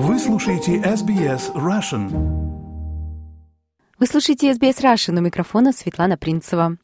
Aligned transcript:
Вы 0.00 0.16
слушаете 0.20 0.76
SBS 0.76 1.52
Russian. 1.54 2.08
Вы 3.98 4.06
слушаете 4.06 4.52
SBS 4.52 4.80
Russian 4.80 5.18
у 5.18 5.20
микрофона 5.20 5.72
Светлана 5.72 6.16
Принцева. 6.16 6.76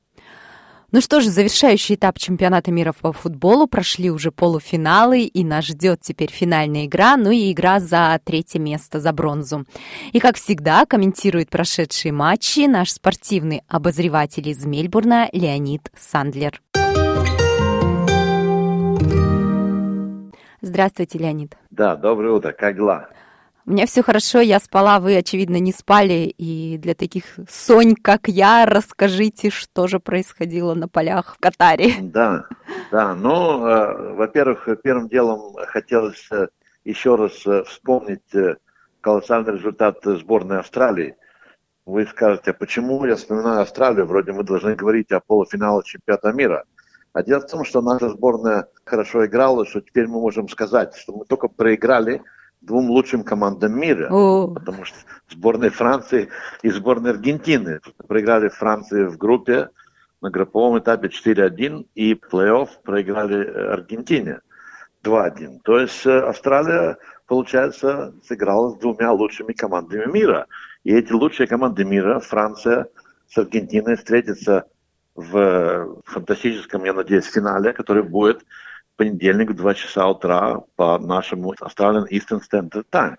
Ну 0.90 1.00
что 1.00 1.20
ж, 1.20 1.26
завершающий 1.26 1.94
этап 1.94 2.18
чемпионата 2.18 2.72
мира 2.72 2.92
по 2.92 3.12
футболу 3.12 3.68
прошли 3.68 4.10
уже 4.10 4.32
полуфиналы, 4.32 5.20
и 5.20 5.44
нас 5.44 5.66
ждет 5.66 6.00
теперь 6.00 6.32
финальная 6.32 6.86
игра, 6.86 7.16
ну 7.16 7.30
и 7.30 7.52
игра 7.52 7.78
за 7.78 8.20
третье 8.24 8.58
место, 8.58 8.98
за 8.98 9.12
бронзу. 9.12 9.64
И 10.10 10.18
как 10.18 10.34
всегда, 10.34 10.84
комментирует 10.84 11.50
прошедшие 11.50 12.10
матчи 12.10 12.66
наш 12.66 12.90
спортивный 12.90 13.62
обозреватель 13.68 14.48
из 14.48 14.64
Мельбурна 14.64 15.28
Леонид 15.32 15.88
Сандлер. 15.96 16.63
Здравствуйте, 20.64 21.18
Леонид. 21.18 21.56
Да, 21.70 21.94
доброе 21.94 22.32
утро. 22.32 22.52
Как 22.52 22.76
дела? 22.76 23.08
У 23.66 23.70
меня 23.70 23.86
все 23.86 24.02
хорошо, 24.02 24.40
я 24.40 24.58
спала, 24.60 24.98
вы, 24.98 25.16
очевидно, 25.16 25.58
не 25.58 25.72
спали. 25.72 26.34
И 26.38 26.78
для 26.78 26.94
таких 26.94 27.24
сонь, 27.48 27.94
как 27.94 28.28
я, 28.28 28.64
расскажите, 28.66 29.50
что 29.50 29.86
же 29.86 30.00
происходило 30.00 30.74
на 30.74 30.88
полях 30.88 31.34
в 31.34 31.38
Катаре. 31.38 31.94
Да, 32.00 32.46
да. 32.90 33.14
Ну, 33.14 33.66
э, 33.66 34.14
во-первых, 34.14 34.68
первым 34.82 35.08
делом 35.08 35.54
хотелось 35.66 36.26
э, 36.30 36.48
еще 36.84 37.16
раз 37.16 37.46
э, 37.46 37.64
вспомнить 37.64 38.34
э, 38.34 38.56
колоссальный 39.02 39.54
результат 39.54 39.98
сборной 40.02 40.60
Австралии. 40.60 41.16
Вы 41.84 42.06
скажете, 42.06 42.52
а 42.52 42.54
почему 42.54 43.04
я 43.04 43.16
вспоминаю 43.16 43.60
Австралию? 43.60 44.06
Вроде 44.06 44.32
мы 44.32 44.44
должны 44.44 44.74
говорить 44.74 45.12
о 45.12 45.20
полуфинале 45.20 45.82
чемпионата 45.84 46.32
мира. 46.32 46.64
А 47.14 47.22
дело 47.22 47.40
в 47.40 47.46
том, 47.46 47.64
что 47.64 47.80
наша 47.80 48.10
сборная 48.10 48.66
хорошо 48.84 49.24
играла, 49.24 49.64
что 49.64 49.80
теперь 49.80 50.08
мы 50.08 50.20
можем 50.20 50.48
сказать, 50.48 50.96
что 50.96 51.12
мы 51.12 51.24
только 51.24 51.46
проиграли 51.46 52.20
двум 52.60 52.90
лучшим 52.90 53.22
командам 53.22 53.78
мира. 53.78 54.08
О. 54.10 54.48
Потому 54.48 54.84
что 54.84 54.96
сборной 55.30 55.68
Франции 55.70 56.28
и 56.62 56.70
сборной 56.70 57.12
Аргентины 57.12 57.80
проиграли 58.08 58.48
Франции 58.48 59.04
в 59.04 59.16
группе 59.16 59.68
на 60.20 60.30
групповом 60.30 60.80
этапе 60.80 61.06
4-1 61.06 61.86
и 61.94 62.14
плей-офф 62.14 62.68
проиграли 62.82 63.46
Аргентине 63.46 64.40
2-1. 65.04 65.60
То 65.62 65.78
есть 65.78 66.04
э, 66.06 66.18
Австралия, 66.18 66.96
получается, 67.28 68.12
сыграла 68.26 68.70
с 68.70 68.78
двумя 68.78 69.12
лучшими 69.12 69.52
командами 69.52 70.10
мира. 70.10 70.48
И 70.82 70.92
эти 70.92 71.12
лучшие 71.12 71.46
команды 71.46 71.84
мира, 71.84 72.18
Франция 72.18 72.88
с 73.28 73.38
Аргентиной, 73.38 73.96
встретятся 73.96 74.64
в 75.14 76.02
фантастическом, 76.04 76.84
я 76.84 76.92
надеюсь, 76.92 77.26
финале, 77.26 77.72
который 77.72 78.02
будет 78.02 78.42
в 78.42 78.96
понедельник 78.96 79.50
в 79.50 79.54
2 79.54 79.74
часа 79.74 80.08
утра 80.08 80.62
по 80.76 80.98
нашему 80.98 81.54
Australian 81.54 82.06
Eastern 82.10 82.40
Standard 82.40 82.86
Time. 82.90 83.16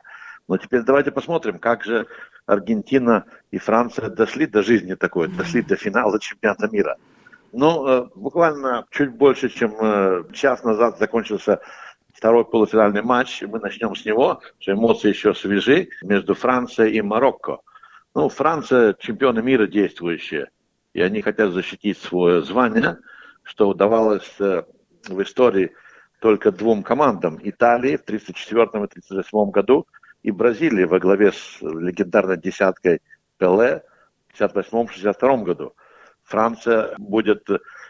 Но 0.47 0.57
теперь 0.57 0.81
давайте 0.81 1.11
посмотрим, 1.11 1.59
как 1.59 1.83
же 1.83 2.07
Аргентина 2.45 3.25
и 3.51 3.57
Франция 3.57 4.09
дошли 4.09 4.45
до 4.45 4.61
жизни 4.61 4.93
такой, 4.93 5.27
дошли 5.27 5.61
до 5.61 5.75
финала 5.75 6.19
чемпионата 6.19 6.67
мира. 6.71 6.97
Ну, 7.51 7.87
э, 7.87 8.07
буквально 8.15 8.85
чуть 8.91 9.11
больше, 9.11 9.49
чем 9.49 9.75
э, 9.79 10.23
час 10.33 10.63
назад 10.63 10.99
закончился 10.99 11.61
второй 12.13 12.45
полуфинальный 12.45 13.01
матч. 13.01 13.41
Мы 13.41 13.59
начнем 13.59 13.95
с 13.95 14.05
него, 14.05 14.41
что 14.59 14.73
эмоции 14.73 15.09
еще 15.09 15.33
свежи, 15.33 15.89
между 16.03 16.35
Францией 16.35 16.97
и 16.97 17.01
Марокко. 17.01 17.59
Ну, 18.13 18.29
Франция 18.29 18.93
чемпионы 18.99 19.41
мира 19.41 19.67
действующие 19.67 20.49
и 20.95 21.01
они 21.01 21.21
хотят 21.21 21.51
защитить 21.51 21.97
свое 21.97 22.41
звание, 22.41 22.99
что 23.43 23.67
удавалось 23.67 24.33
э, 24.39 24.63
в 25.09 25.21
истории 25.21 25.73
только 26.21 26.53
двум 26.53 26.83
командам. 26.83 27.37
Италии 27.43 27.97
в 27.97 28.03
1934 28.03 28.63
и 28.63 28.87
1938 28.87 29.51
году 29.51 29.87
и 30.23 30.31
Бразилии 30.31 30.85
во 30.85 30.99
главе 30.99 31.33
с 31.33 31.61
легендарной 31.61 32.37
десяткой 32.37 33.01
Пеле 33.37 33.83
в 34.33 34.41
1958-1962 34.41 35.43
году. 35.43 35.73
Франция 36.23 36.95
будет 36.97 37.45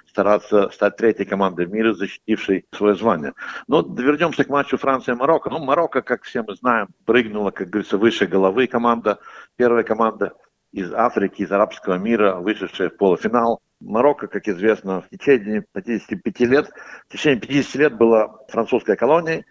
стараться 0.08 0.70
стать 0.72 0.98
третьей 0.98 1.26
командой 1.26 1.68
в 1.68 1.72
мире, 1.72 1.94
защитившей 1.94 2.66
свое 2.72 2.96
звание. 2.96 3.34
Но 3.68 3.82
вернемся 3.84 4.44
к 4.46 4.50
матчу 4.50 4.78
Франция-Марокко. 4.78 5.52
Ну, 5.52 5.60
Марокко, 5.60 6.02
как 6.02 6.24
все 6.24 6.42
мы 6.42 6.56
знаем, 6.56 6.88
прыгнула, 7.06 7.52
как 7.52 7.70
говорится, 7.70 8.00
выше 8.00 8.26
головы 8.26 8.66
команда, 8.66 9.20
первая 9.58 9.84
команда– 9.84 10.34
из 10.72 10.94
Африки, 10.94 11.42
из 11.42 11.52
арабского 11.52 11.96
мира, 11.96 12.36
вышедшая 12.36 12.90
в 12.90 12.98
полуфинал. 12.98 13.62
Марокко, 13.80 14.28
как 14.28 14.48
известно, 14.48 15.02
в 15.02 15.10
течение 15.10 15.66
55 15.74 16.40
лет, 16.42 16.70
в 17.08 17.12
течение 17.12 17.40
50 17.40 17.76
лет 17.76 17.98
была 17.98 18.40
французской 18.50 18.96
колонией. 18.96 19.46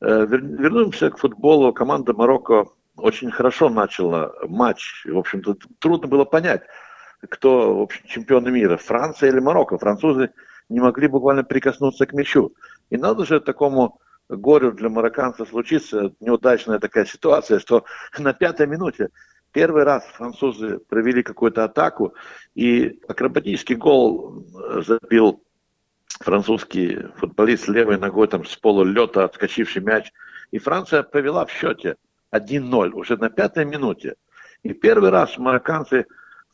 Э, 0.00 0.26
вернемся 0.26 1.10
к 1.10 1.18
футболу. 1.18 1.72
Команда 1.72 2.14
Марокко 2.14 2.66
очень 2.96 3.30
хорошо 3.30 3.68
начала 3.68 4.32
матч. 4.48 5.04
В 5.06 5.18
общем-то, 5.18 5.56
трудно 5.78 6.08
было 6.08 6.24
понять, 6.24 6.62
кто 7.28 7.76
в 7.76 7.82
общем, 7.82 8.06
чемпионы 8.06 8.50
мира, 8.50 8.76
Франция 8.76 9.30
или 9.30 9.40
Марокко. 9.40 9.78
Французы 9.78 10.30
не 10.68 10.80
могли 10.80 11.08
буквально 11.08 11.44
прикоснуться 11.44 12.06
к 12.06 12.12
мячу. 12.12 12.52
И 12.90 12.96
надо 12.96 13.24
же 13.24 13.40
такому 13.40 14.00
горю 14.28 14.72
для 14.72 14.88
марокканцев 14.88 15.48
случиться, 15.48 16.12
неудачная 16.20 16.78
такая 16.78 17.06
ситуация, 17.06 17.58
что 17.58 17.84
на 18.18 18.32
пятой 18.32 18.66
минуте 18.66 19.08
Первый 19.52 19.84
раз 19.84 20.04
французы 20.14 20.78
провели 20.78 21.22
какую-то 21.22 21.64
атаку, 21.64 22.14
и 22.54 23.00
акробатический 23.08 23.76
гол 23.76 24.44
э, 24.44 24.82
забил 24.82 25.42
французский 26.20 26.98
футболист 27.16 27.68
левой 27.68 27.98
ногой 27.98 28.28
там 28.28 28.44
с 28.44 28.56
полулета, 28.56 29.24
отскочивший 29.24 29.82
мяч. 29.82 30.12
И 30.50 30.58
Франция 30.58 31.02
повела 31.02 31.46
в 31.46 31.50
счете 31.50 31.96
1-0 32.32 32.90
уже 32.90 33.16
на 33.16 33.30
пятой 33.30 33.64
минуте. 33.64 34.14
И 34.62 34.72
первый 34.74 35.10
раз 35.10 35.38
марокканцы 35.38 36.06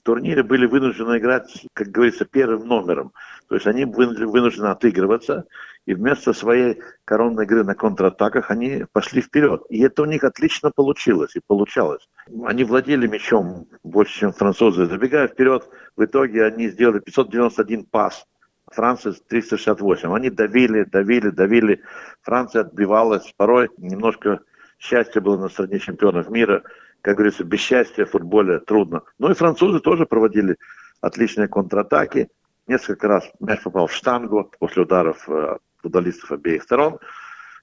турнире 0.04 0.42
были 0.42 0.66
вынуждены 0.66 1.19
играть, 1.19 1.66
как 1.72 1.88
говорится, 1.88 2.25
первым 2.25 2.69
номером. 2.69 3.12
То 3.48 3.56
есть 3.56 3.66
они 3.66 3.84
вынуждены 3.84 4.66
отыгрываться 4.66 5.47
и 5.87 5.94
вместо 5.94 6.32
своей 6.32 6.81
коронной 7.04 7.44
игры 7.44 7.65
на 7.65 7.75
контратаках 7.75 8.50
они 8.50 8.87
пошли 8.93 9.20
вперед. 9.20 9.62
И 9.69 9.82
это 9.82 10.03
у 10.03 10.06
них 10.06 10.25
отлично 10.25 10.70
получилось 10.70 11.37
и 11.37 11.41
получалось. 11.47 12.09
Они 12.44 12.64
владели 12.64 13.06
мячом 13.06 13.66
больше, 13.82 14.20
чем 14.20 14.32
французы. 14.32 14.87
Забегая 14.87 15.28
вперед, 15.28 15.69
в 15.97 16.04
итоге 16.04 16.44
они 16.44 16.69
сделали 16.69 17.00
591 17.00 17.84
пас. 17.84 18.26
Франция 18.72 19.14
368. 19.28 20.12
Они 20.14 20.31
давили, 20.31 20.84
давили, 20.84 21.31
давили. 21.31 21.82
Франция 22.22 22.62
отбивалась. 22.62 23.32
Порой 23.37 23.69
немножко 23.76 24.41
счастья 24.78 25.20
было 25.20 25.37
на 25.37 25.48
стороне 25.48 25.78
чемпионов 25.78 26.31
мира. 26.31 26.62
Как 27.04 27.16
говорится, 27.16 27.44
без 27.44 27.60
счастья 27.60 28.06
в 28.06 28.12
футболе 28.12 28.60
трудно. 28.60 29.03
Ну 29.19 29.31
и 29.31 29.34
французы 29.34 29.78
тоже 29.81 30.06
проводили 30.06 30.56
отличные 31.03 31.48
контратаки. 31.48 32.31
Несколько 32.66 33.09
раз 33.09 33.31
мяч 33.41 33.62
попал 33.62 33.88
в 33.88 33.92
штангу 33.92 34.50
после 34.59 34.84
ударов 34.84 35.28
э, 35.28 35.59
футболистов 35.82 36.32
обеих 36.32 36.62
сторон. 36.62 36.98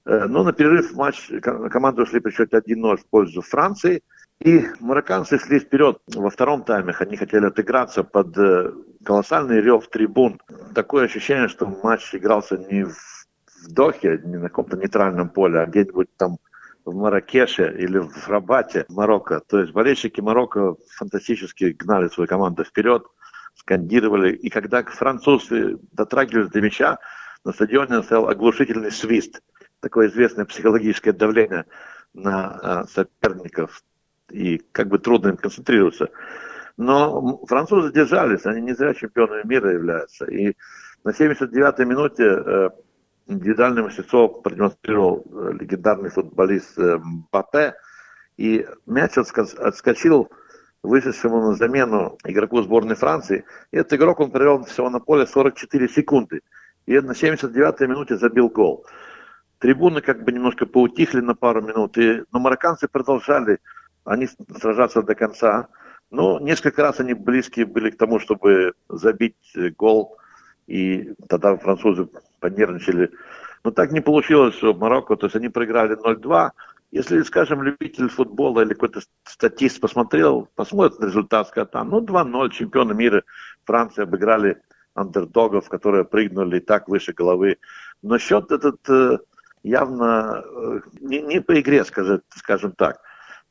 Э, 0.06 0.26
но 0.26 0.44
на 0.44 0.52
перерыв 0.52 0.92
матч 0.92 1.28
команды 1.42 2.02
ушли 2.02 2.20
при 2.20 2.30
счете 2.30 2.56
1-0 2.56 2.96
в 2.98 3.06
пользу 3.06 3.42
Франции. 3.42 4.04
И 4.38 4.64
марокканцы 4.78 5.40
шли 5.40 5.58
вперед 5.58 5.98
во 6.14 6.30
втором 6.30 6.62
тайме. 6.62 6.94
Они 7.00 7.16
хотели 7.16 7.46
отыграться 7.46 8.04
под 8.04 8.38
э, 8.38 8.70
колоссальный 9.04 9.60
рев 9.60 9.88
трибун. 9.88 10.40
Такое 10.72 11.06
ощущение, 11.06 11.48
что 11.48 11.66
матч 11.82 12.14
игрался 12.14 12.58
не 12.58 12.84
в 12.84 12.94
Дохе, 13.68 14.20
не 14.24 14.36
на 14.36 14.48
каком-то 14.48 14.76
нейтральном 14.76 15.30
поле, 15.30 15.58
а 15.58 15.66
где-нибудь 15.66 16.16
там 16.16 16.38
в 16.84 16.94
Маракеше 16.94 17.74
или 17.78 17.98
в 17.98 18.28
Рабате, 18.28 18.84
Марокко. 18.88 19.40
То 19.40 19.60
есть 19.60 19.72
болельщики 19.72 20.20
Марокко 20.20 20.76
фантастически 20.96 21.76
гнали 21.78 22.08
свою 22.08 22.28
команду 22.28 22.64
вперед, 22.64 23.04
скандировали. 23.54 24.34
И 24.34 24.50
когда 24.50 24.82
французы 24.82 25.78
дотрагивались 25.92 26.50
до 26.50 26.60
мяча, 26.60 26.98
на 27.44 27.52
стадионе 27.52 28.02
стоял 28.02 28.28
оглушительный 28.28 28.90
свист, 28.90 29.40
такое 29.80 30.08
известное 30.08 30.44
психологическое 30.44 31.12
давление 31.12 31.66
на 32.14 32.46
а, 32.46 32.86
соперников, 32.86 33.82
и 34.30 34.58
как 34.72 34.88
бы 34.88 34.98
трудно 34.98 35.30
им 35.30 35.36
концентрироваться. 35.36 36.10
Но 36.76 37.44
французы 37.46 37.92
держались, 37.92 38.46
они 38.46 38.60
не 38.62 38.74
зря 38.74 38.94
чемпионами 38.94 39.46
мира 39.46 39.72
являются. 39.72 40.24
И 40.26 40.54
на 41.04 41.10
79-й 41.10 41.84
минуте 41.84 42.70
индивидуальный 43.26 43.82
мастерство 43.82 44.28
продемонстрировал 44.28 45.24
э, 45.24 45.52
легендарный 45.60 46.10
футболист 46.10 46.78
э, 46.78 46.98
Мбаппе, 46.98 47.74
и 48.36 48.66
мяч 48.86 49.16
отскочил 49.18 50.30
вышедшему 50.82 51.40
на 51.40 51.54
замену 51.54 52.18
игроку 52.24 52.62
сборной 52.62 52.96
Франции. 52.96 53.44
И 53.70 53.76
этот 53.76 53.94
игрок 53.94 54.20
он 54.20 54.30
провел 54.30 54.64
всего 54.64 54.90
на 54.90 55.00
поле 55.00 55.26
44 55.26 55.88
секунды 55.88 56.40
и 56.86 56.98
на 56.98 57.12
79-й 57.12 57.86
минуте 57.86 58.16
забил 58.16 58.48
гол. 58.48 58.84
Трибуны 59.58 60.00
как 60.00 60.24
бы 60.24 60.32
немножко 60.32 60.66
поутихли 60.66 61.20
на 61.20 61.34
пару 61.34 61.62
минут, 61.62 61.96
и, 61.98 62.24
но 62.32 62.40
марокканцы 62.40 62.88
продолжали 62.88 63.58
они 64.04 64.28
сражаться 64.58 65.02
до 65.02 65.14
конца. 65.14 65.68
Но 66.10 66.40
несколько 66.40 66.82
раз 66.82 67.00
они 67.00 67.14
близкие 67.14 67.64
были 67.64 67.90
к 67.90 67.96
тому, 67.96 68.18
чтобы 68.18 68.74
забить 68.88 69.36
э, 69.54 69.70
гол, 69.70 70.18
и 70.66 71.14
тогда 71.28 71.56
французы 71.56 72.08
понервничали. 72.42 73.10
Но 73.64 73.70
так 73.70 73.92
не 73.92 74.00
получилось, 74.00 74.56
что 74.56 74.74
Марокко, 74.74 75.16
то 75.16 75.26
есть 75.26 75.36
они 75.36 75.48
проиграли 75.48 75.96
0-2, 75.96 76.50
Если, 76.90 77.22
скажем, 77.22 77.62
любитель 77.62 78.08
футбола 78.08 78.60
или 78.62 78.74
какой-то 78.74 79.00
статист 79.24 79.80
посмотрел, 79.80 80.48
посмотрит 80.54 81.00
результат, 81.00 81.48
скажет, 81.48 81.70
там, 81.70 81.88
ну, 81.88 82.00
2-0, 82.00 82.50
чемпионы 82.50 82.94
мира 82.94 83.22
Франции 83.64 84.02
обыграли 84.02 84.60
андердогов, 84.94 85.68
которые 85.68 86.04
прыгнули 86.04 86.58
так 86.58 86.88
выше 86.88 87.12
головы. 87.12 87.56
Но 88.02 88.18
счет 88.18 88.52
этот 88.52 88.88
э, 88.90 89.18
явно 89.62 90.42
э, 90.44 90.80
не, 91.00 91.22
не 91.22 91.40
по 91.40 91.58
игре, 91.58 91.84
скажем, 91.84 92.20
скажем 92.36 92.72
так. 92.72 93.00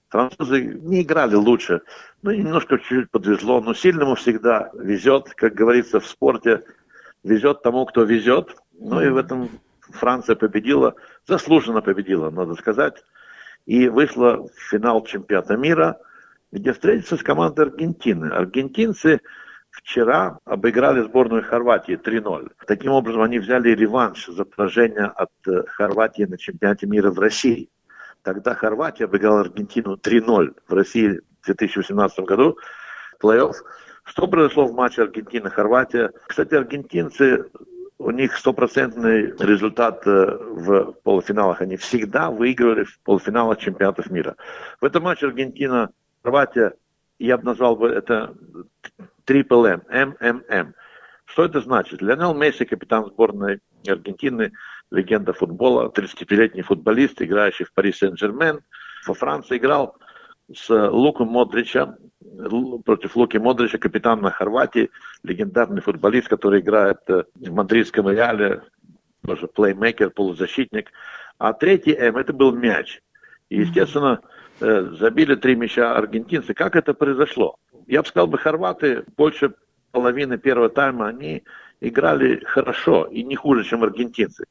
Французы 0.10 0.62
не 0.62 1.02
играли 1.02 1.36
лучше. 1.36 1.82
Ну, 2.22 2.32
немножко 2.32 2.78
чуть-чуть 2.78 3.12
подвезло, 3.12 3.62
но 3.62 3.74
сильному 3.74 4.16
всегда 4.16 4.70
везет, 4.74 5.30
как 5.36 5.54
говорится 5.54 6.00
в 6.00 6.06
спорте, 6.06 6.64
везет 7.24 7.64
тому, 7.64 7.86
кто 7.86 8.04
везет. 8.04 8.56
Ну 8.82 9.00
и 9.00 9.10
в 9.10 9.18
этом 9.18 9.50
Франция 9.92 10.36
победила, 10.36 10.96
заслуженно 11.28 11.82
победила, 11.82 12.32
надо 12.32 12.56
сказать, 12.56 13.04
и 13.68 13.88
вышла 13.88 14.48
в 14.48 14.50
финал 14.70 15.06
чемпионата 15.06 15.56
мира, 15.56 16.00
где 16.52 16.74
встретится 16.74 17.16
с 17.16 17.22
командой 17.22 17.68
Аргентины. 17.68 18.32
Аргентинцы 18.32 19.22
вчера 19.70 20.40
обыграли 20.46 21.02
сборную 21.02 21.44
Хорватии 21.44 21.96
3-0. 21.96 22.50
Таким 22.66 22.92
образом, 22.94 23.22
они 23.22 23.38
взяли 23.38 23.70
реванш 23.70 24.26
за 24.26 24.46
поражение 24.46 25.06
от 25.06 25.30
э, 25.48 25.64
Хорватии 25.68 26.24
на 26.24 26.40
чемпионате 26.40 26.88
мира 26.88 27.12
в 27.12 27.20
России. 27.20 27.70
Тогда 28.24 28.56
Хорватия 28.56 29.06
обыграла 29.06 29.42
Аргентину 29.42 29.96
3-0 29.96 30.56
в 30.68 30.74
России 30.74 31.22
в 31.42 31.46
2018 31.46 32.20
году. 32.22 32.58
Плей-офф. 33.22 33.54
Что 34.04 34.28
произошло 34.28 34.66
в 34.66 34.74
матче 34.74 35.04
Аргентина-Хорватия? 35.04 36.12
Кстати, 36.28 36.56
аргентинцы 36.56 37.46
у 38.02 38.12
них 38.12 38.36
стопроцентный 38.36 39.34
результат 39.38 40.06
э, 40.08 40.38
в 40.40 40.94
полуфиналах. 41.04 41.62
Они 41.62 41.78
всегда 41.78 42.32
выигрывали 42.32 42.84
в 42.84 43.00
полуфиналах 43.02 43.60
чемпионатов 43.60 44.10
мира. 44.10 44.36
В 44.80 44.86
этом 44.86 45.04
матче 45.04 45.28
Аргентина-Хорватия, 45.28 46.74
я 47.20 47.38
бы 47.38 47.44
назвал 47.44 47.76
бы 47.76 47.90
это 47.90 48.36
Triple 49.28 49.82
M, 49.90 50.16
МММ. 50.20 50.74
Что 51.26 51.46
это 51.46 51.62
значит? 51.62 52.02
Леонел 52.02 52.34
Месси, 52.34 52.66
капитан 52.66 53.06
сборной 53.06 53.60
Аргентины, 53.88 54.52
легенда 54.90 55.34
футбола, 55.34 55.90
35-летний 55.90 56.64
футболист, 56.64 57.22
играющий 57.22 57.66
в 57.66 57.74
Пари 57.74 57.94
Сен-Жермен. 57.94 58.62
Во 59.06 59.14
Франции 59.14 59.58
играл 59.58 59.96
с 60.54 60.70
Луком 60.70 61.30
Модричем, 61.30 61.96
против 62.86 63.16
Луки 63.16 63.38
Модрича, 63.38 63.78
капитана 63.78 64.32
Хорватии, 64.32 64.90
легендарный 65.24 65.82
футболист, 65.82 66.28
который 66.28 66.62
играет 66.62 67.00
э, 67.08 67.24
в 67.36 67.52
мадридском 67.52 68.10
Реале, 68.10 68.62
тоже 69.26 69.48
плеймейкер, 69.48 70.10
полузащитник. 70.12 70.92
А 71.38 71.54
третий 71.54 71.94
М, 71.94 72.18
это 72.18 72.34
был 72.34 72.54
мяч. 72.54 73.02
И, 73.50 73.58
естественно, 73.62 74.22
э, 74.60 74.94
забили 75.00 75.36
три 75.36 75.56
мяча 75.56 75.96
аргентинцы. 75.96 76.54
Как 76.54 76.76
это 76.76 76.94
произошло? 76.94 77.58
Я 77.88 78.02
бы 78.02 78.08
сказал, 78.08 78.28
бы 78.28 78.38
хорваты 78.38 79.04
больше 79.18 79.54
половины 79.92 80.38
первого 80.38 80.70
тайма, 80.70 81.08
они 81.08 81.44
играли 81.82 82.44
хорошо 82.46 83.06
и 83.06 83.24
не 83.24 83.36
хуже, 83.36 83.64
чем 83.64 83.84
аргентинцы. 83.84 84.46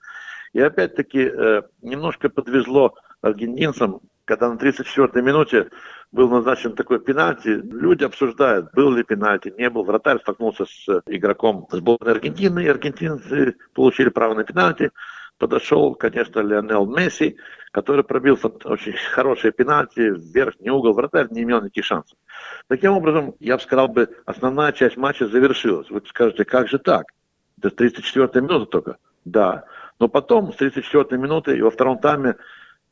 И 0.52 0.61
опять-таки 0.61 1.31
э, 1.32 1.62
немножко 1.81 2.28
подвезло 2.28 2.94
аргентинцам, 3.23 4.00
когда 4.25 4.52
на 4.52 4.56
34-й 4.58 5.23
минуте 5.23 5.70
был 6.12 6.29
назначен 6.29 6.75
такой 6.75 7.01
пенальти, 7.01 7.49
люди 7.49 8.05
обсуждают, 8.05 8.73
был 8.73 8.93
ли 8.93 9.05
пенальти, 9.05 9.55
не 9.57 9.71
был. 9.71 9.85
Вратарь 9.85 10.21
столкнулся 10.21 10.65
с 10.65 11.03
игроком 11.07 11.69
сборной 11.71 12.12
Аргентины, 12.12 12.65
и 12.65 12.69
аргентинцы 12.69 13.57
получили 13.75 14.09
право 14.09 14.35
на 14.35 14.45
пенальти. 14.45 14.91
Подошел, 15.39 15.95
конечно, 15.95 16.41
Лионел 16.41 16.85
Месси, 16.85 17.37
который 17.71 18.05
пробил 18.05 18.39
очень 18.65 18.95
хорошие 19.12 19.53
пенальти 19.53 20.11
в 20.11 20.21
верхний 20.35 20.71
угол. 20.71 20.93
Вратарь 20.93 21.29
не 21.31 21.45
имел 21.45 21.62
никаких 21.62 21.85
шансов. 21.85 22.19
Таким 22.69 22.93
образом, 22.93 23.35
я 23.39 23.57
бы 23.57 23.62
сказал, 23.62 23.89
бы, 23.89 24.09
основная 24.27 24.73
часть 24.73 24.97
матча 24.97 25.27
завершилась. 25.27 25.89
Вы 25.91 26.03
скажете, 26.07 26.45
как 26.45 26.69
же 26.69 26.79
так? 26.79 27.07
Это 27.62 27.69
34-я 27.69 28.41
минута 28.41 28.67
только. 28.67 28.97
Да. 29.25 29.65
Но 29.99 30.09
потом, 30.09 30.53
с 30.53 30.57
34-й 30.57 31.17
минуты 31.17 31.57
и 31.57 31.62
во 31.62 31.71
втором 31.71 31.99
тайме, 31.99 32.37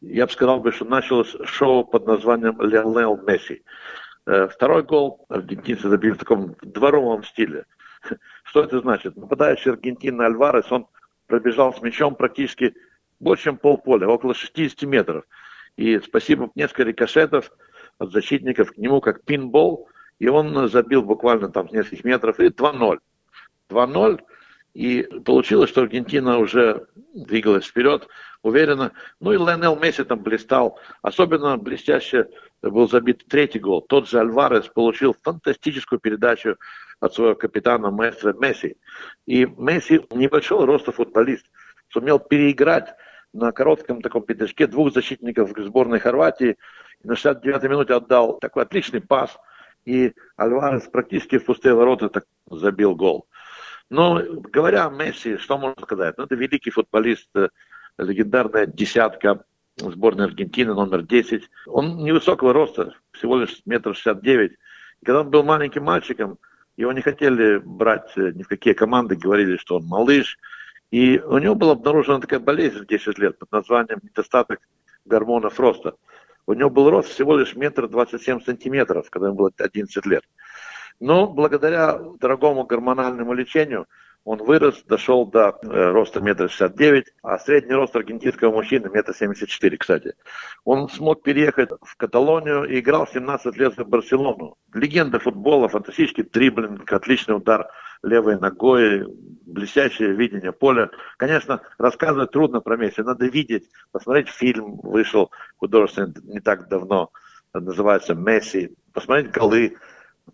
я 0.01 0.27
бы 0.27 0.33
сказал, 0.33 0.61
бы, 0.61 0.73
что 0.73 0.85
началось 0.85 1.35
шоу 1.45 1.85
под 1.85 2.07
названием 2.07 2.61
Лионел 2.61 3.17
Месси. 3.27 3.63
Э, 4.27 4.49
второй 4.49 4.83
гол 4.83 5.25
аргентинцы 5.29 5.89
забили 5.89 6.13
в 6.13 6.19
таком 6.19 6.55
дворовом 6.63 7.25
стиле. 7.25 7.65
Что 8.45 8.63
это 8.63 8.81
значит? 8.81 9.17
Нападающий 9.17 9.73
Аргентины 9.73 10.23
Альварес, 10.23 10.71
он 10.71 10.87
пробежал 11.27 11.75
с 11.75 11.83
мячом 11.83 12.15
практически 12.15 12.75
больше, 13.21 13.45
чем 13.45 13.57
полполя, 13.57 14.07
около 14.09 14.35
60 14.35 14.83
метров. 14.83 15.25
И 15.77 15.99
спасибо 16.01 16.51
несколько 16.55 16.85
рикошетов 16.85 17.51
от 17.99 18.13
защитников 18.13 18.73
к 18.73 18.77
нему, 18.77 19.01
как 19.01 19.25
пинбол, 19.25 19.89
и 20.19 20.29
он 20.29 20.69
забил 20.69 21.03
буквально 21.03 21.51
там 21.51 21.69
с 21.69 21.73
нескольких 21.73 22.05
метров, 22.05 22.39
и 22.41 22.49
2-0. 22.49 22.99
2-0, 23.71 24.21
и 24.75 25.03
получилось, 25.25 25.71
что 25.71 25.83
Аргентина 25.83 26.39
уже 26.39 26.87
двигалась 27.15 27.67
вперед 27.67 28.09
уверенно. 28.43 28.93
Ну 29.21 29.33
и 29.33 29.37
Ленел 29.37 29.77
Месси 29.77 30.05
там 30.05 30.23
блистал. 30.23 30.79
Особенно 31.03 31.57
блестяще 31.57 32.29
был 32.63 32.89
забит 32.89 33.25
третий 33.29 33.59
гол. 33.59 33.83
Тот 33.83 34.09
же 34.09 34.21
Альварес 34.21 34.69
получил 34.69 35.17
фантастическую 35.23 35.99
передачу 35.99 36.57
от 37.01 37.15
своего 37.15 37.35
капитана 37.35 37.91
маэстро 37.91 38.35
Месси. 38.35 38.77
И 39.27 39.47
Месси 39.47 40.01
небольшого 40.11 40.67
роста 40.67 40.93
футболист. 40.93 41.47
Сумел 41.89 42.19
переиграть 42.19 42.95
на 43.33 43.53
коротком 43.53 44.03
таком 44.03 44.23
пятачке 44.23 44.67
двух 44.67 44.93
защитников 44.93 45.51
сборной 45.57 45.99
Хорватии. 45.99 46.57
И 47.03 47.09
на 47.09 47.13
69-й 47.13 47.69
минуте 47.69 47.95
отдал 47.95 48.39
такой 48.39 48.65
отличный 48.65 49.01
пас. 49.01 49.37
И 49.85 50.13
Альварес 50.37 50.87
практически 50.89 51.39
в 51.39 51.47
пустые 51.47 51.75
ворота 51.75 52.11
так 52.11 52.25
забил 52.51 52.95
гол. 52.95 53.27
Но 53.91 54.23
говоря 54.53 54.87
о 54.87 54.91
Месси, 54.91 55.39
что 55.39 55.59
можно 55.59 55.83
сказать? 55.83 56.19
Ну, 56.19 56.25
это 56.25 56.35
великий 56.35 56.71
футболист, 56.71 57.29
э, 57.35 57.49
легендарная 57.97 58.67
десятка 58.67 59.45
сборной 59.77 60.27
Аргентины, 60.27 60.75
номер 60.75 61.03
10. 61.03 61.49
Он 61.67 62.05
невысокого 62.05 62.53
роста, 62.53 62.95
всего 63.13 63.39
лишь 63.39 63.63
метр 63.65 63.95
шестьдесят 63.95 64.23
девять. 64.23 64.53
Когда 65.05 65.21
он 65.21 65.31
был 65.31 65.43
маленьким 65.43 65.85
мальчиком, 65.85 66.39
его 66.77 66.93
не 66.93 67.01
хотели 67.01 67.59
брать 67.59 68.13
э, 68.17 68.33
ни 68.33 68.43
в 68.43 68.49
какие 68.49 68.75
команды, 68.75 69.17
говорили, 69.17 69.57
что 69.57 69.77
он 69.77 69.85
малыш. 69.87 70.39
И 70.91 71.19
у 71.19 71.39
него 71.39 71.55
была 71.55 71.73
обнаружена 71.73 72.21
такая 72.21 72.41
болезнь 72.41 72.79
в 72.79 72.87
10 72.87 73.19
лет 73.19 73.39
под 73.39 73.51
названием 73.53 74.01
недостаток 74.03 74.61
гормонов 75.05 75.59
роста. 75.61 75.95
У 76.47 76.55
него 76.55 76.71
был 76.71 76.89
рост 76.89 77.11
всего 77.11 77.37
лишь 77.37 77.55
метр 77.55 77.89
двадцать 77.89 78.23
семь 78.23 78.41
сантиметров, 78.41 79.11
когда 79.11 79.29
ему 79.29 79.37
было 79.37 79.51
11 79.59 80.07
лет. 80.07 80.25
Но 81.01 81.27
благодаря 81.27 81.99
дорогому 82.19 82.65
гормональному 82.65 83.33
лечению 83.33 83.87
он 84.25 84.43
вырос, 84.43 84.83
дошел 84.87 85.25
до 85.25 85.59
э, 85.63 85.91
роста 85.91 86.21
метра 86.21 86.49
шестьдесят 86.49 86.77
девять, 86.77 87.07
а 87.23 87.39
средний 87.39 87.73
рост 87.73 87.97
аргентинского 87.97 88.53
мужчины 88.53 88.91
метр 88.91 89.15
семьдесят 89.15 89.49
четыре, 89.49 89.79
кстати. 89.79 90.15
Он 90.65 90.89
смог 90.91 91.23
переехать 91.23 91.71
в 91.81 91.97
Каталонию 91.97 92.65
и 92.65 92.81
играл 92.81 93.07
17 93.07 93.57
лет 93.57 93.75
за 93.77 93.87
Барселону. 93.87 94.57
Легенда 94.75 95.19
футбола, 95.19 95.69
фантастический 95.69 96.25
дриблинг, 96.25 96.93
отличный 96.93 97.37
удар 97.37 97.71
левой 98.03 98.39
ногой, 98.39 99.07
блестящее 99.47 100.13
видение 100.13 100.53
поля. 100.53 100.91
Конечно, 101.17 101.63
рассказывать 101.79 102.31
трудно 102.31 102.61
про 102.61 102.77
Месси, 102.77 103.03
надо 103.03 103.27
видеть, 103.27 103.65
посмотреть 103.93 104.29
фильм, 104.29 104.77
вышел 104.83 105.31
художественный 105.57 106.15
не 106.25 106.41
так 106.41 106.69
давно, 106.69 107.11
называется 107.55 108.15
«Месси», 108.15 108.77
посмотреть 108.93 109.31
голы, 109.31 109.77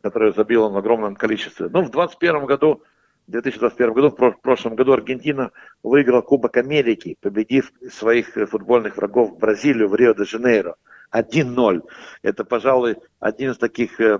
которые 0.03 0.33
забил 0.33 0.65
он 0.65 0.73
в 0.73 0.79
огромном 0.79 1.17
количестве. 1.17 1.67
Ну, 1.67 1.83
в 1.83 1.91
2021 1.91 2.47
году, 2.47 2.83
в 3.27 3.31
2021 3.31 3.93
году, 3.93 4.11
в 4.11 4.41
прошлом 4.41 4.77
году 4.77 4.93
Аргентина 4.93 5.51
выиграла 5.83 6.21
Кубок 6.21 6.57
Америки, 6.57 7.17
победив 7.21 7.73
своих 7.91 8.35
футбольных 8.51 8.97
врагов 8.97 9.39
Бразилию 9.39 9.89
в 9.89 9.95
Рио-де-Жанейро. 9.95 10.77
1-0. 11.15 11.83
Это, 12.23 12.45
пожалуй, 12.45 12.97
один 13.21 13.53
из 13.53 13.59
таких 13.59 14.01
э, 14.01 14.19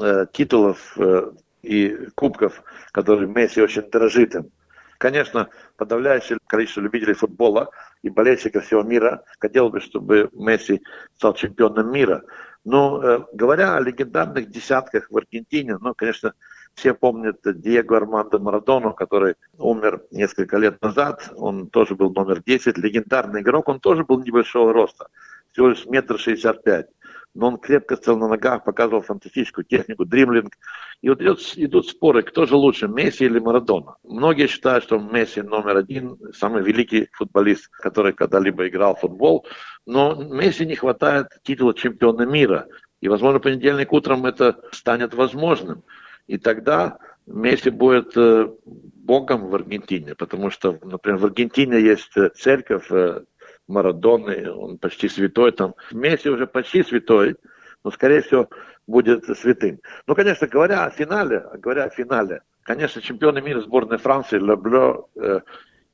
э, 0.00 0.26
титулов 0.32 0.98
э, 0.98 1.30
и 1.62 1.96
кубков, 2.14 2.62
который 2.90 3.28
Месси 3.28 3.62
очень 3.62 3.88
дорожит 3.88 4.34
им. 4.34 4.50
Конечно, 4.98 5.48
подавляющее 5.76 6.38
количество 6.46 6.80
любителей 6.80 7.14
футбола 7.14 7.70
и 8.02 8.08
болельщиков 8.08 8.64
всего 8.64 8.82
мира 8.82 9.24
хотел 9.38 9.68
бы, 9.68 9.80
чтобы 9.80 10.28
Месси 10.32 10.82
стал 11.16 11.34
чемпионом 11.34 11.92
мира. 11.92 12.22
Но 12.64 13.02
э, 13.02 13.20
говоря 13.32 13.76
о 13.76 13.80
легендарных 13.80 14.50
десятках 14.50 15.10
в 15.10 15.16
Аргентине, 15.16 15.78
ну, 15.80 15.94
конечно, 15.94 16.34
все 16.74 16.94
помнят 16.94 17.40
Диего 17.44 17.96
Армандо 17.96 18.38
Марадону, 18.38 18.94
который 18.94 19.34
умер 19.58 20.02
несколько 20.10 20.58
лет 20.58 20.80
назад. 20.80 21.30
Он 21.36 21.68
тоже 21.68 21.94
был 21.94 22.12
номер 22.12 22.42
10, 22.44 22.78
легендарный 22.78 23.42
игрок. 23.42 23.68
Он 23.68 23.80
тоже 23.80 24.04
был 24.04 24.20
небольшого 24.22 24.72
роста, 24.72 25.08
всего 25.52 25.68
лишь 25.68 25.86
метр 25.86 26.18
шестьдесят 26.18 26.62
пять. 26.62 26.86
Но 27.34 27.48
он 27.48 27.58
крепко 27.58 27.96
стоял 27.96 28.18
на 28.18 28.28
ногах, 28.28 28.64
показывал 28.64 29.02
фантастическую 29.02 29.64
технику, 29.64 30.04
дримлинг. 30.04 30.56
И 31.00 31.08
вот 31.08 31.20
идет, 31.20 31.40
идут 31.56 31.88
споры, 31.88 32.22
кто 32.22 32.46
же 32.46 32.56
лучше, 32.56 32.88
Месси 32.88 33.24
или 33.24 33.38
Марадона. 33.38 33.96
Многие 34.04 34.46
считают, 34.46 34.84
что 34.84 34.98
Месси 34.98 35.42
номер 35.42 35.78
один, 35.78 36.18
самый 36.34 36.62
великий 36.62 37.08
футболист, 37.12 37.68
который 37.68 38.12
когда-либо 38.12 38.68
играл 38.68 38.94
в 38.94 39.00
футбол, 39.00 39.46
но 39.86 40.14
Месси 40.14 40.66
не 40.66 40.76
хватает 40.76 41.28
титула 41.42 41.74
чемпиона 41.74 42.22
мира. 42.22 42.66
И, 43.00 43.08
возможно, 43.08 43.40
понедельник 43.40 43.92
утром 43.92 44.26
это 44.26 44.60
станет 44.70 45.14
возможным. 45.14 45.82
И 46.26 46.38
тогда 46.38 46.98
Месси 47.26 47.70
будет 47.70 48.16
э, 48.16 48.48
богом 48.64 49.48
в 49.48 49.54
Аргентине, 49.54 50.14
потому 50.14 50.50
что, 50.50 50.78
например, 50.82 51.18
в 51.18 51.24
Аргентине 51.24 51.80
есть 51.80 52.16
э, 52.16 52.30
церковь 52.30 52.90
э, 52.90 53.24
Марадоны, 53.72 54.50
он 54.50 54.78
почти 54.78 55.08
святой 55.08 55.52
там. 55.52 55.74
Месси 55.90 56.28
уже 56.28 56.46
почти 56.46 56.82
святой, 56.82 57.36
но, 57.82 57.90
скорее 57.90 58.20
всего, 58.20 58.48
будет 58.86 59.24
святым. 59.38 59.80
Ну, 60.06 60.14
конечно, 60.14 60.46
говоря 60.46 60.84
о 60.84 60.90
финале, 60.90 61.44
говоря 61.54 61.84
о 61.84 61.90
финале, 61.90 62.42
конечно, 62.62 63.00
чемпионы 63.00 63.40
мира 63.40 63.60
сборной 63.60 63.98
Франции, 63.98 64.38
Лебло, 64.38 65.08
э, 65.16 65.40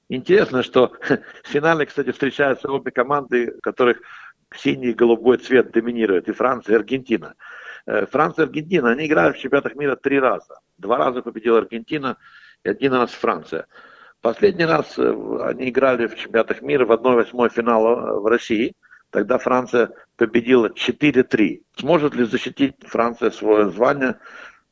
интересно, 0.08 0.62
что 0.62 0.92
в 1.44 1.48
финале, 1.48 1.86
кстати, 1.86 2.10
встречаются 2.10 2.70
обе 2.70 2.90
команды, 2.90 3.54
у 3.56 3.60
которых 3.60 3.98
синий 4.54 4.90
и 4.90 4.94
голубой 4.94 5.38
цвет 5.38 5.70
доминирует, 5.70 6.28
и 6.28 6.32
Франция, 6.32 6.74
и 6.74 6.76
Аргентина. 6.76 7.34
Э, 7.86 8.06
Франция 8.06 8.44
и 8.44 8.48
Аргентина, 8.48 8.90
они 8.90 9.06
играют 9.06 9.36
в 9.36 9.40
чемпионатах 9.40 9.76
мира 9.76 9.96
три 9.96 10.18
раза. 10.18 10.60
Два 10.78 10.98
раза 10.98 11.22
победила 11.22 11.58
Аргентина 11.58 12.16
и 12.64 12.68
один 12.68 12.94
раз 12.94 13.10
Франция. 13.10 13.66
Последний 14.20 14.64
раз 14.64 14.98
э, 14.98 15.38
они 15.44 15.68
играли 15.68 16.06
в 16.06 16.16
чемпионатах 16.16 16.60
мира 16.62 16.84
в 16.84 16.92
1-8 16.92 17.50
финала 17.50 18.16
э, 18.16 18.20
в 18.20 18.26
России. 18.26 18.74
Тогда 19.10 19.38
Франция 19.38 19.90
победила 20.16 20.68
4-3. 20.68 21.62
Сможет 21.76 22.14
ли 22.14 22.24
защитить 22.24 22.74
Франция 22.84 23.30
свое 23.30 23.70
звание? 23.70 24.18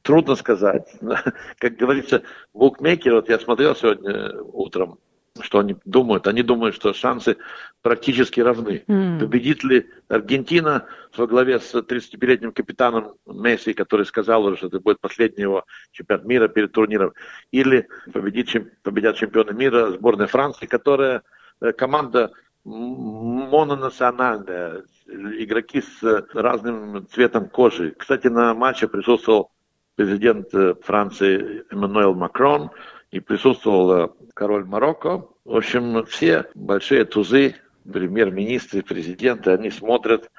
Трудно 0.02 0.34
сказать. 0.34 0.92
Как 1.58 1.76
говорится, 1.76 2.22
букмекер, 2.52 3.14
вот 3.14 3.28
я 3.28 3.38
смотрел 3.38 3.76
сегодня 3.76 4.40
утром, 4.42 4.98
что 5.42 5.60
они 5.60 5.76
думают? 5.84 6.26
Они 6.26 6.42
думают, 6.42 6.74
что 6.74 6.92
шансы 6.92 7.36
практически 7.82 8.40
равны. 8.40 8.82
Mm. 8.86 9.20
Победит 9.20 9.62
ли 9.64 9.88
Аргентина 10.08 10.86
во 11.16 11.26
главе 11.26 11.58
с 11.60 11.74
35-летним 11.74 12.52
капитаном 12.52 13.14
Месси, 13.26 13.72
который 13.72 14.06
сказал 14.06 14.44
уже, 14.44 14.56
что 14.56 14.68
это 14.68 14.80
будет 14.80 15.00
последний 15.00 15.42
его 15.42 15.64
чемпионат 15.92 16.26
мира 16.26 16.48
перед 16.48 16.72
турниром, 16.72 17.12
или 17.50 17.86
победит, 18.12 18.82
победят 18.82 19.16
чемпионы 19.16 19.52
мира 19.52 19.92
сборная 19.92 20.26
Франции, 20.26 20.66
которая 20.66 21.22
э, 21.60 21.72
команда 21.72 22.32
мононациональная, 22.64 24.82
игроки 25.06 25.82
с 25.82 26.26
разным 26.34 27.06
цветом 27.08 27.48
кожи. 27.48 27.94
Кстати, 27.96 28.26
на 28.26 28.54
матче 28.54 28.88
присутствовал 28.88 29.52
президент 29.94 30.52
э, 30.54 30.74
Франции 30.82 31.64
Эммануэл 31.70 32.14
Макрон, 32.14 32.70
и 33.10 33.20
присутствовал 33.20 33.92
э, 33.92 34.08
король 34.34 34.64
Марокко. 34.64 35.26
В 35.44 35.56
общем, 35.56 36.04
все 36.06 36.46
большие 36.54 37.04
тузы, 37.04 37.54
премьер-министры, 37.90 38.82
президенты, 38.82 39.52
они 39.52 39.70
смотрят. 39.70 40.30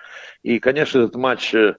И, 0.44 0.60
конечно, 0.60 1.00
этот 1.00 1.16
матч 1.16 1.54
э, 1.56 1.76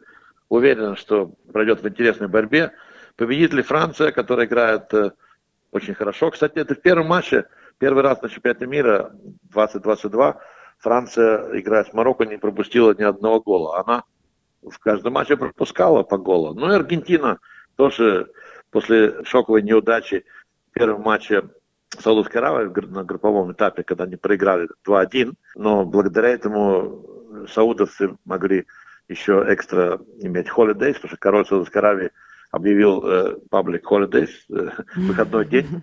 уверен, 0.48 0.96
что 0.96 1.34
пройдет 1.52 1.82
в 1.82 1.88
интересной 1.88 2.28
борьбе. 2.28 2.72
Победит 3.16 3.52
ли 3.52 3.62
Франция, 3.62 4.12
которая 4.12 4.46
играет 4.46 4.92
э, 4.94 5.12
очень 5.70 5.94
хорошо. 5.94 6.30
Кстати, 6.30 6.58
это 6.58 6.74
в 6.74 6.80
первом 6.80 7.08
матче, 7.08 7.46
первый 7.78 8.02
раз 8.02 8.22
на 8.22 8.28
чемпионате 8.28 8.66
мира 8.66 9.10
2022 9.52 10.40
Франция, 10.78 11.58
играя 11.58 11.84
с 11.84 11.92
Марокко, 11.92 12.24
не 12.24 12.38
пропустила 12.38 12.94
ни 12.94 13.02
одного 13.02 13.40
гола. 13.40 13.80
Она 13.80 14.04
в 14.62 14.78
каждом 14.78 15.14
матче 15.14 15.36
пропускала 15.36 16.02
по 16.02 16.16
голу. 16.16 16.54
Ну 16.54 16.70
и 16.70 16.74
Аргентина 16.74 17.38
тоже 17.76 18.30
после 18.70 19.24
шоковой 19.24 19.62
неудачи 19.62 20.24
первом 20.78 21.02
матче 21.02 21.44
Саудовской 21.90 22.40
Аравии 22.40 22.86
на 22.86 23.04
групповом 23.04 23.52
этапе, 23.52 23.82
когда 23.82 24.04
они 24.04 24.16
проиграли 24.16 24.68
2-1, 24.86 25.34
но 25.54 25.84
благодаря 25.84 26.28
этому 26.28 27.46
саудовцы 27.52 28.16
могли 28.24 28.66
еще 29.08 29.44
экстра 29.48 30.00
иметь 30.20 30.48
holidays, 30.48 30.94
потому 30.94 31.08
что 31.08 31.16
король 31.18 31.46
Саудовской 31.46 31.80
Аравии 31.80 32.10
объявил 32.50 33.04
э, 33.04 33.36
public 33.50 33.82
holidays, 33.82 34.30
э, 34.50 34.70
выходной 34.96 35.46
день. 35.46 35.82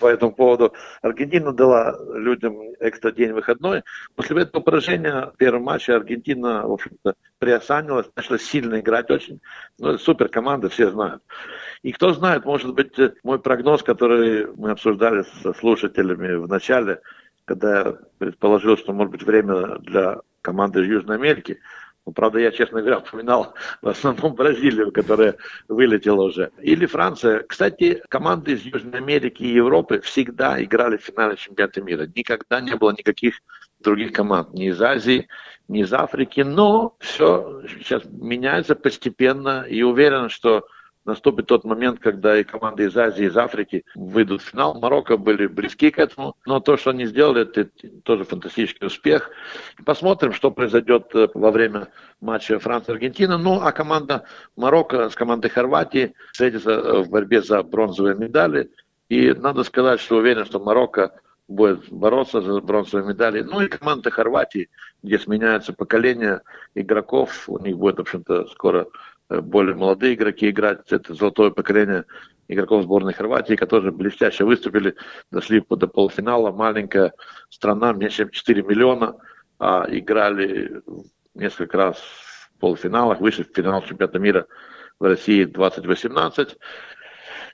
По 0.00 0.06
этому 0.06 0.32
поводу 0.32 0.72
Аргентина 1.02 1.52
дала 1.52 1.96
людям 2.14 2.56
экстра 2.80 3.12
день 3.12 3.32
выходной. 3.32 3.82
После 4.16 4.42
этого 4.42 4.62
поражения 4.62 5.30
в 5.32 5.36
первом 5.36 5.64
матче 5.64 5.94
Аргентина, 5.94 6.66
в 6.66 6.72
общем-то, 6.72 7.14
приосанилась, 7.38 8.06
начала 8.16 8.38
сильно 8.38 8.80
играть 8.80 9.10
очень. 9.10 9.40
Ну, 9.78 9.98
супер 9.98 10.28
команда, 10.28 10.68
все 10.68 10.90
знают. 10.90 11.22
И 11.82 11.92
кто 11.92 12.12
знает, 12.12 12.44
может 12.44 12.74
быть, 12.74 12.92
мой 13.22 13.38
прогноз, 13.38 13.82
который 13.82 14.46
мы 14.54 14.72
обсуждали 14.72 15.24
со 15.42 15.52
слушателями 15.54 16.34
в 16.34 16.48
начале, 16.48 17.00
когда 17.44 17.80
я 17.80 17.96
предположил, 18.18 18.76
что 18.76 18.92
может 18.92 19.12
быть 19.12 19.22
время 19.22 19.78
для 19.78 20.20
команды 20.42 20.80
Южной 20.80 21.16
Америки, 21.16 21.60
ну, 22.10 22.14
правда, 22.14 22.40
я, 22.40 22.50
честно 22.50 22.80
говоря, 22.80 22.98
упоминал 22.98 23.54
в 23.82 23.88
основном 23.88 24.34
Бразилию, 24.34 24.90
которая 24.90 25.36
вылетела 25.68 26.22
уже. 26.22 26.50
Или 26.60 26.86
Франция. 26.86 27.44
Кстати, 27.44 28.02
команды 28.08 28.54
из 28.54 28.62
Южной 28.62 28.98
Америки 28.98 29.44
и 29.44 29.54
Европы 29.54 30.00
всегда 30.00 30.60
играли 30.60 30.96
в 30.96 31.04
финале 31.04 31.36
чемпионата 31.36 31.80
мира. 31.80 32.08
Никогда 32.12 32.60
не 32.60 32.74
было 32.74 32.90
никаких 32.90 33.40
других 33.78 34.12
команд, 34.12 34.52
ни 34.54 34.70
из 34.70 34.82
Азии, 34.82 35.28
ни 35.68 35.82
из 35.82 35.92
Африки. 35.92 36.40
Но 36.40 36.96
все 36.98 37.62
сейчас 37.68 38.02
меняется 38.06 38.74
постепенно 38.74 39.64
и 39.68 39.82
уверен, 39.82 40.30
что 40.30 40.66
наступит 41.04 41.46
тот 41.46 41.64
момент, 41.64 42.00
когда 42.00 42.38
и 42.38 42.44
команды 42.44 42.84
из 42.84 42.96
Азии, 42.96 43.26
из 43.26 43.36
Африки 43.36 43.84
выйдут 43.94 44.42
в 44.42 44.46
финал. 44.46 44.78
Марокко 44.78 45.16
были 45.16 45.46
близки 45.46 45.90
к 45.90 45.98
этому, 45.98 46.36
но 46.46 46.60
то, 46.60 46.76
что 46.76 46.90
они 46.90 47.06
сделали, 47.06 47.42
это 47.42 47.68
тоже 48.02 48.24
фантастический 48.24 48.86
успех. 48.86 49.30
Посмотрим, 49.84 50.32
что 50.32 50.50
произойдет 50.50 51.14
э, 51.14 51.28
во 51.34 51.50
время 51.50 51.88
матча 52.20 52.58
Франция-Аргентина. 52.58 53.38
Ну, 53.38 53.60
а 53.60 53.72
команда 53.72 54.24
Марокко 54.56 55.08
с 55.08 55.14
командой 55.14 55.48
Хорватии 55.48 56.14
встретится 56.32 56.70
э, 56.70 57.02
в 57.02 57.10
борьбе 57.10 57.42
за 57.42 57.62
бронзовые 57.62 58.14
медали. 58.14 58.70
И 59.08 59.32
надо 59.32 59.64
сказать, 59.64 60.00
что 60.00 60.16
уверен, 60.16 60.44
что 60.44 60.60
Марокко 60.60 61.12
будет 61.48 61.90
бороться 61.90 62.40
за 62.40 62.60
бронзовые 62.60 63.08
медали. 63.08 63.42
Ну 63.42 63.60
и 63.60 63.68
команда 63.68 64.10
Хорватии, 64.10 64.70
где 65.02 65.18
сменяется 65.18 65.72
поколение 65.72 66.42
игроков, 66.74 67.48
у 67.48 67.58
них 67.58 67.76
будет, 67.76 67.96
в 67.96 68.02
общем-то, 68.02 68.46
скоро 68.46 68.86
более 69.30 69.74
молодые 69.74 70.14
игроки 70.14 70.50
играть. 70.50 70.90
Это 70.92 71.14
золотое 71.14 71.50
поколение 71.50 72.04
игроков 72.48 72.82
сборной 72.82 73.14
Хорватии, 73.14 73.54
которые 73.54 73.92
блестяще 73.92 74.44
выступили, 74.44 74.96
дошли 75.30 75.64
до 75.68 75.86
полуфинала. 75.86 76.50
Маленькая 76.50 77.12
страна, 77.48 77.92
меньше 77.92 78.24
чем 78.24 78.30
4 78.30 78.62
миллиона, 78.62 79.16
а 79.58 79.86
играли 79.88 80.82
несколько 81.34 81.76
раз 81.76 81.98
в 81.98 82.58
полуфиналах, 82.58 83.20
вышли 83.20 83.44
в 83.44 83.54
финал 83.54 83.82
чемпионата 83.82 84.18
мира 84.18 84.46
в 84.98 85.04
России 85.04 85.44
2018. 85.44 86.58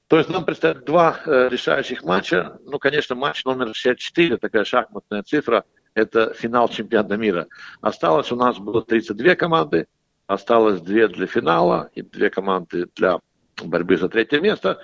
То 0.09 0.19
есть 0.19 0.31
нам 0.31 0.45
предстоят 0.45 0.85
два 0.85 1.21
э, 1.27 1.49
решающих 1.51 2.05
матча. 2.05 2.59
Ну, 2.65 2.79
конечно, 2.79 3.15
матч 3.15 3.45
номер 3.45 3.75
64, 3.75 4.39
такая 4.39 4.65
шахматная 4.65 5.23
цифра, 5.25 5.65
это 5.95 6.33
финал 6.33 6.69
чемпионата 6.69 7.17
мира. 7.17 7.49
Осталось 7.81 8.31
у 8.31 8.37
нас 8.37 8.59
было 8.59 8.83
32 8.83 9.35
команды, 9.35 9.87
Осталось 10.27 10.81
две 10.81 11.09
для 11.09 11.27
финала 11.27 11.91
и 11.95 12.03
две 12.03 12.31
команды 12.31 12.89
для 12.97 13.21
борьбы 13.63 13.97
за 13.97 14.09
третье 14.09 14.41
место. 14.41 14.81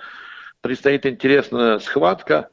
Предстоит 0.61 1.05
интересная 1.05 1.79
схватка. 1.79 2.49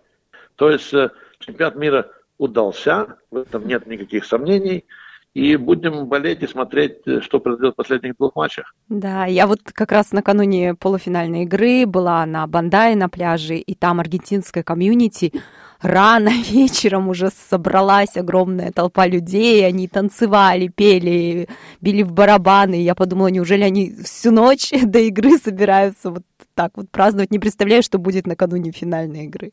То 0.56 0.70
есть 0.70 0.92
э, 0.92 1.10
чемпионат 1.38 1.76
мира 1.76 2.10
удался, 2.38 3.18
в 3.30 3.36
этом 3.36 3.66
нет 3.66 3.86
никаких 3.86 4.24
сомнений. 4.24 4.86
И 5.32 5.54
будем 5.54 6.06
болеть 6.06 6.42
и 6.42 6.48
смотреть, 6.48 7.06
э, 7.06 7.20
что 7.20 7.38
произойдет 7.38 7.74
в 7.74 7.76
последних 7.76 8.16
двух 8.16 8.34
матчах. 8.34 8.74
Да, 8.88 9.26
я 9.26 9.46
вот 9.46 9.60
как 9.72 9.92
раз 9.92 10.10
накануне 10.10 10.74
полуфинальной 10.74 11.44
игры 11.44 11.86
была 11.86 12.26
на 12.26 12.46
Бандае 12.48 12.96
на 12.96 13.08
пляже, 13.08 13.56
и 13.56 13.74
там 13.76 14.00
аргентинская 14.00 14.64
комьюнити 14.64 15.32
рано 15.80 16.30
вечером 16.50 17.08
уже 17.08 17.30
собралась 17.30 18.16
огромная 18.16 18.72
толпа 18.72 19.06
людей, 19.06 19.64
они 19.64 19.86
танцевали, 19.86 20.66
пели, 20.66 21.48
били 21.80 22.02
в 22.02 22.12
барабаны. 22.12 22.82
Я 22.82 22.96
подумала, 22.96 23.28
неужели 23.28 23.62
они 23.62 23.94
всю 24.02 24.32
ночь 24.32 24.70
до 24.82 24.98
игры 24.98 25.38
собираются 25.38 26.10
вот 26.10 26.22
так 26.54 26.72
вот 26.74 26.90
праздновать? 26.90 27.30
Не 27.30 27.38
представляю, 27.38 27.84
что 27.84 27.98
будет 27.98 28.26
накануне 28.26 28.72
финальной 28.72 29.26
игры. 29.26 29.52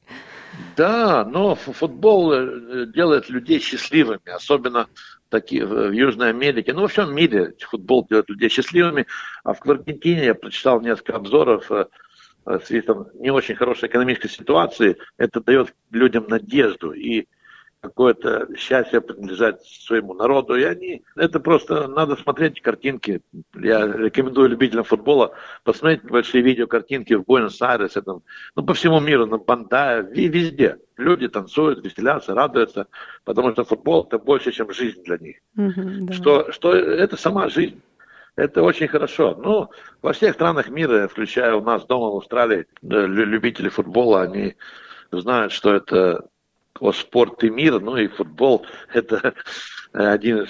Да, 0.75 1.23
но 1.23 1.53
футбол 1.53 2.33
э, 2.33 2.87
делает 2.93 3.29
людей 3.29 3.59
счастливыми, 3.59 4.35
особенно 4.35 4.87
такие 5.29 5.65
в 5.65 5.91
Южной 5.91 6.29
Америке, 6.29 6.73
ну 6.73 6.81
во 6.81 6.87
всем 6.87 7.13
мире 7.13 7.53
футбол 7.59 8.05
делает 8.07 8.29
людей 8.29 8.49
счастливыми. 8.49 9.05
А 9.43 9.53
в 9.53 9.69
Аргентине 9.69 10.25
я 10.25 10.35
прочитал 10.35 10.81
несколько 10.81 11.15
обзоров 11.15 11.71
э, 11.71 11.85
с 12.45 12.69
видом 12.69 13.07
не 13.15 13.31
очень 13.31 13.55
хорошей 13.55 13.89
экономической 13.89 14.29
ситуации, 14.29 14.97
это 15.17 15.41
дает 15.41 15.73
людям 15.91 16.27
надежду. 16.27 16.91
И 16.91 17.27
какое-то 17.81 18.47
счастье 18.55 19.01
принадлежать 19.01 19.63
своему 19.63 20.13
народу. 20.13 20.55
И 20.55 20.63
они, 20.63 21.03
это 21.15 21.39
просто 21.39 21.87
надо 21.87 22.15
смотреть 22.15 22.61
картинки. 22.61 23.21
Я 23.55 23.85
рекомендую 23.87 24.49
любителям 24.49 24.83
футбола 24.83 25.33
посмотреть 25.63 26.03
большие 26.03 26.43
видеокартинки 26.43 27.13
в 27.13 27.23
Буэнос-Айресе, 27.23 28.01
там, 28.01 28.23
ну, 28.55 28.63
по 28.63 28.73
всему 28.73 28.99
миру, 28.99 29.25
на 29.25 29.37
Бандае, 29.37 30.03
везде. 30.03 30.79
Люди 30.97 31.27
танцуют, 31.27 31.83
веселятся, 31.85 32.33
радуются, 32.33 32.87
потому 33.23 33.51
что 33.51 33.63
футбол 33.63 34.05
это 34.05 34.17
больше, 34.17 34.51
чем 34.51 34.71
жизнь 34.73 35.03
для 35.03 35.17
них. 35.17 35.37
Mm-hmm, 35.55 35.97
да. 36.01 36.13
что, 36.13 36.51
что 36.51 36.75
это 36.75 37.17
сама 37.17 37.49
жизнь. 37.49 37.81
Это 38.35 38.61
очень 38.61 38.87
хорошо. 38.87 39.35
Ну, 39.43 39.69
во 40.01 40.13
всех 40.13 40.35
странах 40.35 40.69
мира, 40.69 41.07
включая 41.07 41.55
у 41.55 41.61
нас 41.61 41.85
дома 41.85 42.11
в 42.11 42.17
Австралии, 42.17 42.67
любители 42.81 43.69
футбола, 43.69 44.23
они 44.23 44.55
знают, 45.11 45.51
что 45.51 45.73
это 45.73 46.27
спорт 46.93 47.43
и 47.43 47.49
мир, 47.49 47.79
ну 47.79 47.97
и 47.97 48.07
футбол– 48.07 48.65
это 48.93 49.33
один 49.93 50.43
из, 50.43 50.49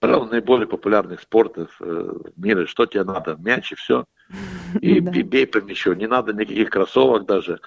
пожалуй, 0.00 0.30
наиболее 0.30 0.66
популярных 0.66 1.20
спортов 1.20 1.70
э, 1.80 1.84
в 1.84 2.40
мире. 2.40 2.66
Что 2.66 2.86
тебе 2.86 3.04
надо? 3.04 3.36
Мяч 3.36 3.72
и 3.72 3.74
все. 3.74 4.04
И 4.80 5.00
бей 5.00 5.46
по 5.46 5.58
мячу. 5.58 5.92
Не 5.92 6.08
надо 6.08 6.32
никаких 6.32 6.70
кроссовок 6.70 7.26
даже. 7.26 7.60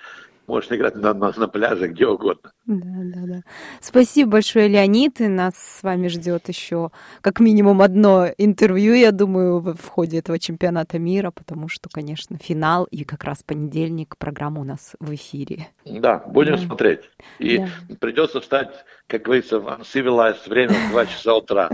Можешь 0.50 0.72
играть 0.72 0.96
на, 0.96 1.14
на, 1.14 1.32
на 1.38 1.48
пляже, 1.48 1.90
где 1.90 2.08
угодно. 2.08 2.52
Да, 2.66 3.02
да, 3.04 3.22
да. 3.28 3.42
Спасибо 3.82 4.32
большое, 4.32 4.68
Леонид. 4.68 5.22
И 5.22 5.28
нас 5.28 5.54
с 5.56 5.84
вами 5.84 6.08
ждет 6.08 6.48
еще 6.48 6.90
как 7.22 7.40
минимум 7.40 7.84
одно 7.84 8.26
интервью, 8.36 8.96
я 8.96 9.12
думаю, 9.12 9.60
в 9.60 9.88
ходе 9.88 10.18
этого 10.18 10.40
чемпионата 10.40 10.98
мира, 10.98 11.30
потому 11.30 11.68
что, 11.68 11.88
конечно, 11.94 12.40
финал 12.42 12.86
и 12.86 13.04
как 13.04 13.26
раз 13.26 13.44
понедельник 13.44 14.18
программа 14.18 14.62
у 14.62 14.64
нас 14.64 14.96
в 15.00 15.14
эфире. 15.14 15.68
Да, 15.86 16.24
будем 16.26 16.54
да. 16.54 16.58
смотреть. 16.58 17.02
И 17.38 17.60
да. 17.60 17.68
придется 18.00 18.42
встать, 18.42 18.72
как 19.06 19.22
говорится, 19.22 19.60
в 19.60 19.68
uncivilized 19.68 20.50
время 20.50 20.74
в 20.74 20.92
2 20.94 21.06
часа 21.06 21.36
утра. 21.36 21.70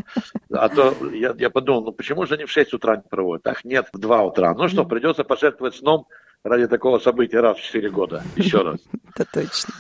А 0.52 0.68
то 0.68 0.94
я, 1.14 1.34
я 1.38 1.50
подумал, 1.50 1.86
ну 1.86 1.92
почему 1.94 2.26
же 2.26 2.34
они 2.34 2.44
в 2.44 2.52
6 2.52 2.74
утра 2.74 2.98
не 2.98 3.04
проводят? 3.10 3.48
Ах, 3.48 3.64
нет, 3.64 3.88
в 3.94 4.00
2 4.00 4.24
утра. 4.26 4.54
Ну 4.54 4.68
что, 4.68 4.84
придется 4.84 5.24
пожертвовать 5.24 5.76
сном 5.76 6.08
ради 6.46 6.68
такого 6.68 7.00
события 7.00 7.42
раз 7.42 7.58
в 7.58 7.64
4 7.64 7.90
года. 7.90 8.24
Еще 8.36 8.62
раз. 8.62 8.80
Это 9.16 9.26
точно. 9.26 9.74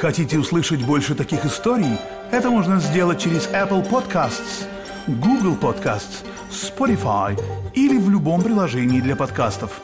Хотите 0.00 0.38
услышать 0.38 0.86
больше 0.86 1.14
таких 1.14 1.44
историй? 1.44 1.98
Это 2.30 2.50
можно 2.50 2.78
сделать 2.80 3.20
через 3.20 3.48
Apple 3.48 3.88
Podcasts, 3.90 4.66
Google 5.08 5.56
Podcasts, 5.60 6.24
Spotify 6.50 7.38
или 7.74 7.98
в 7.98 8.08
любом 8.08 8.42
приложении 8.42 9.00
для 9.00 9.16
подкастов. 9.16 9.80